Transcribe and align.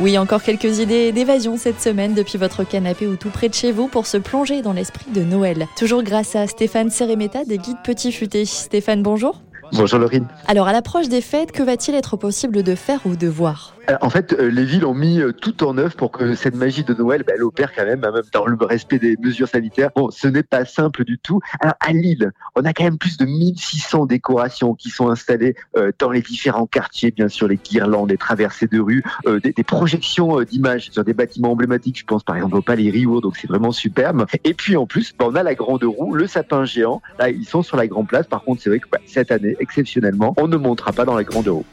Oui, 0.00 0.16
encore 0.16 0.44
quelques 0.44 0.78
idées 0.78 1.10
d'évasion 1.10 1.56
cette 1.56 1.80
semaine 1.80 2.14
depuis 2.14 2.38
votre 2.38 2.62
canapé 2.62 3.08
ou 3.08 3.16
tout 3.16 3.30
près 3.30 3.48
de 3.48 3.54
chez 3.54 3.72
vous 3.72 3.88
pour 3.88 4.06
se 4.06 4.16
plonger 4.16 4.62
dans 4.62 4.72
l'esprit 4.72 5.10
de 5.12 5.22
Noël. 5.22 5.66
Toujours 5.76 6.04
grâce 6.04 6.36
à 6.36 6.46
Stéphane 6.46 6.88
Seremeta 6.88 7.44
des 7.44 7.58
Guides 7.58 7.82
Petit 7.82 8.12
Futé. 8.12 8.44
Stéphane, 8.44 9.02
bonjour. 9.02 9.40
Bonjour 9.72 9.98
Laurine. 9.98 10.28
Alors 10.46 10.68
à 10.68 10.72
l'approche 10.72 11.08
des 11.08 11.20
fêtes, 11.20 11.50
que 11.50 11.64
va-t-il 11.64 11.96
être 11.96 12.16
possible 12.16 12.62
de 12.62 12.76
faire 12.76 13.00
ou 13.06 13.16
de 13.16 13.26
voir? 13.26 13.74
En 14.00 14.10
fait, 14.10 14.34
euh, 14.34 14.50
les 14.50 14.64
villes 14.64 14.84
ont 14.84 14.94
mis 14.94 15.20
euh, 15.20 15.32
tout 15.32 15.64
en 15.64 15.78
œuvre 15.78 15.94
pour 15.96 16.10
que 16.10 16.34
cette 16.34 16.54
magie 16.54 16.84
de 16.84 16.92
Noël, 16.94 17.24
bah, 17.26 17.32
elle 17.34 17.42
opère 17.42 17.74
quand 17.74 17.84
même, 17.84 18.04
hein, 18.04 18.12
même 18.12 18.22
dans 18.32 18.46
le 18.46 18.56
respect 18.60 18.98
des 18.98 19.16
mesures 19.18 19.48
sanitaires. 19.48 19.90
Bon, 19.96 20.10
ce 20.10 20.28
n'est 20.28 20.42
pas 20.42 20.64
simple 20.64 21.04
du 21.04 21.18
tout. 21.18 21.40
À 21.60 21.92
Lille, 21.92 22.32
on 22.54 22.64
a 22.64 22.72
quand 22.72 22.84
même 22.84 22.98
plus 22.98 23.16
de 23.16 23.24
1600 23.24 24.06
décorations 24.06 24.74
qui 24.74 24.90
sont 24.90 25.08
installées 25.08 25.54
dans 25.98 26.10
les 26.10 26.20
différents 26.20 26.66
quartiers, 26.66 27.10
bien 27.10 27.28
sûr, 27.28 27.48
les 27.48 27.56
guirlandes, 27.56 28.10
les 28.10 28.16
traversées 28.16 28.66
de 28.66 28.80
rue, 28.80 29.02
des, 29.42 29.52
projections 29.64 30.42
d'images 30.42 30.90
sur 30.90 31.04
des 31.04 31.14
bâtiments 31.14 31.52
emblématiques. 31.52 31.98
Je 31.98 32.04
pense 32.04 32.22
par 32.22 32.36
exemple 32.36 32.56
au 32.56 32.62
Palais 32.62 32.90
Rio, 32.90 33.20
donc 33.20 33.36
c'est 33.36 33.48
vraiment 33.48 33.72
superbe. 33.72 34.26
Et 34.44 34.54
puis 34.54 34.76
en 34.76 34.86
plus, 34.86 35.14
bah, 35.18 35.26
on 35.28 35.34
a 35.34 35.42
la 35.42 35.54
grande 35.54 35.84
roue, 35.84 36.14
le 36.14 36.26
sapin 36.26 36.64
géant. 36.64 37.00
Là, 37.18 37.30
ils 37.30 37.46
sont 37.46 37.62
sur 37.62 37.76
la 37.76 37.86
grande 37.86 38.08
place. 38.08 38.26
Par 38.26 38.42
contre, 38.42 38.62
c'est 38.62 38.70
vrai 38.70 38.80
que 38.80 38.88
bah, 38.90 38.98
cette 39.06 39.30
année, 39.30 39.56
exceptionnellement, 39.60 40.34
on 40.36 40.48
ne 40.48 40.56
montera 40.56 40.92
pas 40.92 41.04
dans 41.04 41.16
la 41.16 41.24
grande 41.24 41.48
roue. 41.48 41.64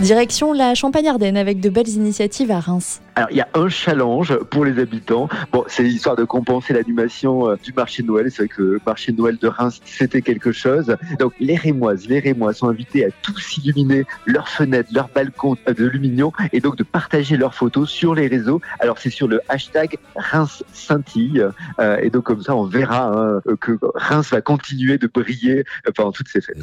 Direction 0.00 0.52
la 0.52 0.74
Champagne-Ardenne 0.74 1.38
avec 1.38 1.58
de 1.58 1.70
belles 1.70 1.88
initiatives 1.88 2.50
à 2.50 2.60
Reims. 2.60 3.00
Alors, 3.14 3.30
il 3.30 3.38
y 3.38 3.40
a 3.40 3.48
un 3.54 3.70
challenge 3.70 4.36
pour 4.50 4.66
les 4.66 4.78
habitants. 4.78 5.26
Bon, 5.50 5.64
c'est 5.68 5.82
l'histoire 5.82 6.16
de 6.16 6.24
compenser 6.24 6.74
l'animation 6.74 7.48
euh, 7.48 7.56
du 7.56 7.72
marché 7.72 8.02
de 8.02 8.08
Noël. 8.08 8.30
C'est 8.30 8.42
vrai 8.42 8.48
que 8.48 8.60
le 8.60 8.80
marché 8.84 9.10
de 9.12 9.16
Noël 9.16 9.38
de 9.40 9.48
Reims, 9.48 9.80
c'était 9.86 10.20
quelque 10.20 10.52
chose. 10.52 10.94
Donc, 11.18 11.32
les 11.40 11.56
Rémoises, 11.56 12.06
les 12.08 12.18
Rémois 12.18 12.52
sont 12.52 12.68
invités 12.68 13.06
à 13.06 13.08
tous 13.22 13.56
illuminer 13.56 14.04
leurs 14.26 14.50
fenêtres, 14.50 14.90
leurs 14.92 15.08
balcons 15.08 15.56
de 15.66 15.84
luminion 15.86 16.30
et 16.52 16.60
donc 16.60 16.76
de 16.76 16.82
partager 16.82 17.38
leurs 17.38 17.54
photos 17.54 17.88
sur 17.88 18.14
les 18.14 18.26
réseaux. 18.26 18.60
Alors, 18.80 18.98
c'est 18.98 19.08
sur 19.08 19.28
le 19.28 19.40
hashtag 19.48 19.96
Reims 20.14 20.62
scintille. 20.74 21.42
Euh, 21.78 21.96
et 22.02 22.10
donc, 22.10 22.24
comme 22.24 22.42
ça, 22.42 22.54
on 22.54 22.64
verra 22.64 23.12
hein, 23.14 23.40
que 23.62 23.78
Reims 23.94 24.28
va 24.30 24.42
continuer 24.42 24.98
de 24.98 25.06
briller 25.06 25.64
euh, 25.86 25.92
pendant 25.94 26.12
toutes 26.12 26.28
ces 26.28 26.42
fêtes. 26.42 26.58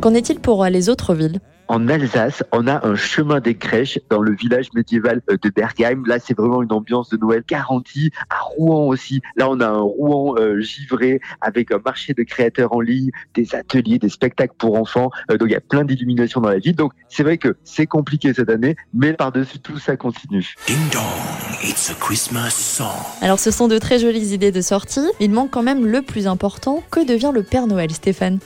Qu'en 0.00 0.14
est-il 0.14 0.40
pour 0.40 0.64
les 0.64 0.88
autres 0.88 1.14
villes? 1.14 1.40
En 1.70 1.86
Alsace, 1.86 2.42
on 2.50 2.66
a 2.66 2.84
un 2.84 2.96
chemin 2.96 3.38
des 3.38 3.54
crèches 3.54 4.00
dans 4.10 4.20
le 4.20 4.34
village 4.34 4.72
médiéval 4.74 5.22
euh, 5.30 5.36
de 5.40 5.50
Bergheim. 5.50 6.02
Là, 6.04 6.18
c'est 6.18 6.36
vraiment 6.36 6.62
une 6.62 6.72
ambiance 6.72 7.10
de 7.10 7.16
Noël 7.16 7.44
garantie. 7.46 8.10
À 8.28 8.40
Rouen 8.40 8.88
aussi, 8.88 9.22
là, 9.36 9.48
on 9.48 9.60
a 9.60 9.68
un 9.68 9.78
Rouen 9.78 10.34
euh, 10.36 10.60
givré 10.60 11.20
avec 11.40 11.70
un 11.70 11.78
marché 11.84 12.12
de 12.12 12.24
créateurs 12.24 12.72
en 12.72 12.80
ligne, 12.80 13.12
des 13.34 13.54
ateliers, 13.54 14.00
des 14.00 14.08
spectacles 14.08 14.54
pour 14.58 14.74
enfants. 14.74 15.12
Euh, 15.30 15.38
donc, 15.38 15.48
il 15.48 15.52
y 15.52 15.56
a 15.56 15.60
plein 15.60 15.84
d'illuminations 15.84 16.40
dans 16.40 16.48
la 16.48 16.58
ville. 16.58 16.74
Donc, 16.74 16.92
c'est 17.08 17.22
vrai 17.22 17.38
que 17.38 17.56
c'est 17.62 17.86
compliqué 17.86 18.34
cette 18.34 18.50
année, 18.50 18.74
mais 18.92 19.12
par-dessus 19.12 19.60
tout, 19.60 19.78
ça 19.78 19.96
continue. 19.96 20.56
Ding 20.66 20.76
dong, 20.92 21.02
it's 21.62 21.88
a 21.88 21.94
Christmas 21.94 22.50
song. 22.50 22.88
Alors, 23.20 23.38
ce 23.38 23.52
sont 23.52 23.68
de 23.68 23.78
très 23.78 24.00
jolies 24.00 24.34
idées 24.34 24.50
de 24.50 24.60
sortie. 24.60 25.06
Il 25.20 25.30
manque 25.30 25.52
quand 25.52 25.62
même 25.62 25.86
le 25.86 26.02
plus 26.02 26.26
important. 26.26 26.82
Que 26.90 27.06
devient 27.06 27.30
le 27.32 27.44
Père 27.44 27.68
Noël, 27.68 27.92
Stéphane? 27.92 28.40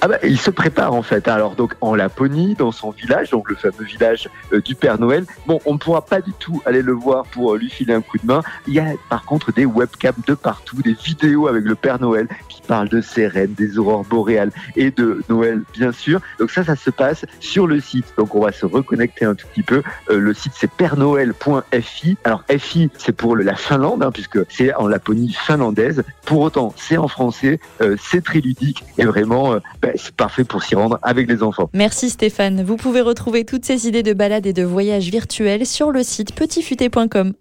Ah 0.00 0.08
bah, 0.08 0.18
il 0.22 0.38
se 0.38 0.50
prépare 0.50 0.94
en 0.94 1.02
fait. 1.02 1.28
Alors 1.28 1.54
donc 1.54 1.74
en 1.80 1.94
Laponie, 1.94 2.54
son 2.72 2.90
village, 2.90 3.30
donc 3.30 3.48
le 3.48 3.56
fameux 3.56 3.84
village 3.84 4.28
euh, 4.52 4.60
du 4.60 4.74
Père 4.74 4.98
Noël. 4.98 5.24
Bon, 5.46 5.60
on 5.66 5.74
ne 5.74 5.78
pourra 5.78 6.02
pas 6.04 6.20
du 6.20 6.32
tout 6.32 6.62
aller 6.64 6.82
le 6.82 6.92
voir 6.92 7.24
pour 7.26 7.54
euh, 7.54 7.58
lui 7.58 7.70
filer 7.70 7.94
un 7.94 8.00
coup 8.00 8.18
de 8.18 8.26
main. 8.26 8.42
Il 8.66 8.74
y 8.74 8.80
a 8.80 8.92
par 9.08 9.24
contre 9.24 9.52
des 9.52 9.66
webcams 9.66 10.14
de 10.26 10.34
partout, 10.34 10.80
des 10.82 10.94
vidéos 10.94 11.46
avec 11.46 11.64
le 11.64 11.74
Père 11.74 12.00
Noël 12.00 12.28
qui 12.48 12.62
parle 12.62 12.88
de 12.88 13.00
sirènes, 13.00 13.54
des 13.54 13.78
aurores 13.78 14.04
boréales 14.04 14.50
et 14.76 14.90
de 14.90 15.22
Noël 15.28 15.62
bien 15.72 15.92
sûr. 15.92 16.20
Donc 16.38 16.50
ça, 16.50 16.64
ça 16.64 16.76
se 16.76 16.90
passe 16.90 17.24
sur 17.40 17.66
le 17.66 17.80
site. 17.80 18.06
Donc 18.16 18.34
on 18.34 18.40
va 18.40 18.52
se 18.52 18.66
reconnecter 18.66 19.24
un 19.24 19.34
tout 19.34 19.46
petit 19.48 19.62
peu. 19.62 19.82
Euh, 20.10 20.18
le 20.18 20.34
site 20.34 20.52
c'est 20.56 20.70
pèrenoël.fi. 20.70 22.16
Alors 22.24 22.44
FI 22.48 22.90
c'est 22.98 23.12
pour 23.12 23.36
la 23.36 23.56
Finlande 23.56 24.02
hein, 24.02 24.10
puisque 24.12 24.38
c'est 24.50 24.74
en 24.74 24.86
Laponie 24.86 25.32
finlandaise. 25.32 26.02
Pour 26.24 26.40
autant, 26.40 26.72
c'est 26.76 26.96
en 26.96 27.08
français, 27.08 27.58
c'est 27.98 28.22
très 28.22 28.40
ludique 28.40 28.84
et 28.98 29.04
vraiment 29.04 29.56
ben, 29.82 29.92
c'est 29.96 30.14
parfait 30.14 30.44
pour 30.44 30.62
s'y 30.62 30.76
rendre 30.76 30.98
avec 31.02 31.28
les 31.28 31.42
enfants. 31.42 31.70
Merci 31.72 32.10
Stéphane. 32.10 32.59
Vous 32.64 32.76
pouvez 32.76 33.00
retrouver 33.00 33.44
toutes 33.44 33.64
ces 33.64 33.86
idées 33.86 34.02
de 34.02 34.12
balades 34.12 34.46
et 34.46 34.52
de 34.52 34.62
voyages 34.62 35.10
virtuels 35.10 35.66
sur 35.66 35.90
le 35.90 36.02
site 36.02 36.34
petitfuté.com. 36.34 37.32